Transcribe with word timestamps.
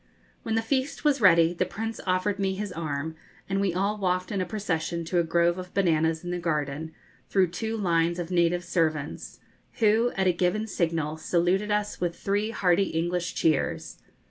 When 0.41 0.55
the 0.55 0.63
feast 0.63 1.05
was 1.05 1.21
ready 1.21 1.53
the 1.53 1.63
Prince 1.67 1.99
offered 2.07 2.39
me 2.39 2.55
his 2.55 2.71
arm, 2.71 3.13
and 3.47 3.61
we 3.61 3.71
all 3.71 3.99
walked 3.99 4.31
in 4.31 4.41
a 4.41 4.47
procession 4.47 5.05
to 5.05 5.19
a 5.19 5.23
grove 5.23 5.59
of 5.59 5.75
bananas 5.75 6.23
in 6.23 6.31
the 6.31 6.39
garden 6.39 6.91
through 7.29 7.49
two 7.51 7.77
lines 7.77 8.17
of 8.17 8.31
native 8.31 8.63
servants, 8.63 9.41
who, 9.73 10.11
at 10.15 10.25
a 10.25 10.33
given 10.33 10.65
signal, 10.65 11.17
saluted 11.17 11.69
us 11.69 12.01
with 12.01 12.15
three 12.15 12.49
hearty 12.49 12.85
English 12.85 13.35
cheers. 13.35 13.99